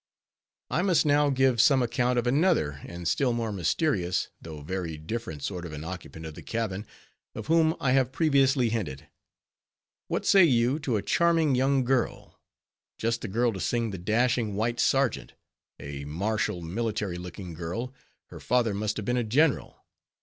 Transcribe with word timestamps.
I 0.71 0.81
must 0.81 1.05
now 1.05 1.29
give 1.29 1.61
some 1.61 1.83
account 1.83 2.17
of 2.17 2.25
another 2.25 2.81
and 2.85 3.07
still 3.07 3.33
more 3.33 3.51
mysterious, 3.51 4.29
though 4.41 4.61
very 4.61 4.97
different, 4.97 5.43
sort 5.43 5.63
of 5.63 5.73
an 5.73 5.83
occupant 5.83 6.25
of 6.25 6.33
the 6.33 6.41
cabin, 6.41 6.87
of 7.35 7.45
whom 7.45 7.75
I 7.79 7.91
have 7.91 8.11
previously 8.11 8.69
hinted. 8.69 9.05
What 10.07 10.25
say 10.25 10.43
you 10.43 10.79
to 10.79 10.97
a 10.97 11.03
charming 11.03 11.53
young 11.53 11.83
girl?—just 11.83 13.21
the 13.21 13.27
girl 13.27 13.53
to 13.53 13.59
sing 13.59 13.91
the 13.91 13.99
Dashing 13.99 14.55
White 14.55 14.79
Sergeant; 14.79 15.35
a 15.79 16.03
martial, 16.05 16.63
military 16.63 17.17
looking 17.19 17.53
girl; 17.53 17.93
her 18.29 18.39
father 18.39 18.73
must 18.73 18.97
have 18.97 19.05
been 19.05 19.17
a 19.17 19.23
general. 19.23 19.85